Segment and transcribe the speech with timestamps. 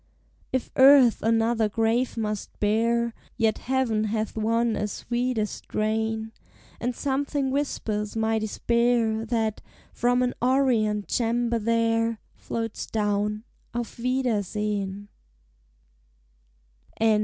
[0.51, 6.31] If earth another grave must bear, Yet heaven hath won a sweeter strain,
[6.79, 9.61] And something whispers my despair, That,
[9.93, 13.43] from an orient chamber there, Floats down,
[13.75, 15.09] "Auf wiedersehen!"